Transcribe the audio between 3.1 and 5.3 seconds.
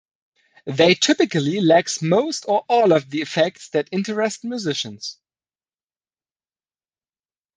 the effects that interest musicians.